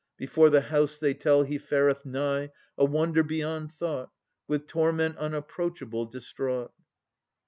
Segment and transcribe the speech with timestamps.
[0.17, 4.09] Before the house, they tell, he fareth nigh, A wonder beyond thought,
[4.47, 6.73] With torment unapproachable distraught.